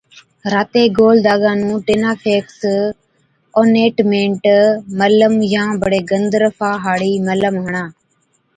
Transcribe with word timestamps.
راتي 0.53 0.83
گول 0.97 1.17
داگا 1.27 1.51
نُون 1.61 1.77
ٽِينافيڪس 1.87 2.57
Tineafax 2.63 3.53
Ointemet 3.59 4.43
ملم 4.99 5.33
يان 5.53 5.69
بڙي 5.81 6.01
گندرفا 6.09 6.71
هاڙِي 6.83 7.13
ملم 7.27 7.55
هڻا۔ 7.65 7.83